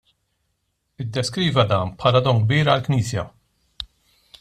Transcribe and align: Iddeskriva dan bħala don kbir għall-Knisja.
Iddeskriva 1.05 1.67
dan 1.73 1.93
bħala 2.01 2.25
don 2.29 2.43
kbir 2.47 2.73
għall-Knisja. 2.75 3.31